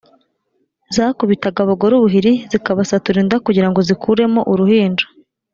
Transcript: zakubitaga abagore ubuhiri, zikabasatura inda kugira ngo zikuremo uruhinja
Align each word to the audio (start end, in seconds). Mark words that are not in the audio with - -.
zakubitaga 0.95 1.59
abagore 1.63 1.93
ubuhiri, 1.95 2.33
zikabasatura 2.51 3.17
inda 3.23 3.37
kugira 3.45 3.67
ngo 3.69 3.79
zikuremo 3.87 4.39
uruhinja 4.51 5.05